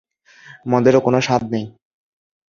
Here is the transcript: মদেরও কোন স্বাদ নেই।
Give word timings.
মদেরও 0.65 0.99
কোন 1.05 1.15
স্বাদ 1.27 1.41
নেই। 1.53 1.65